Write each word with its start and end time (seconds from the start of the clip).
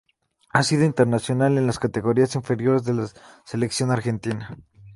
Ha 0.49 0.63
sido 0.63 0.83
internacional 0.85 1.59
en 1.59 1.67
las 1.67 1.77
categorías 1.77 2.33
inferiores 2.33 2.85
de 2.85 2.95
la 2.95 3.07
selección 3.45 3.91
argentina. 3.91 4.57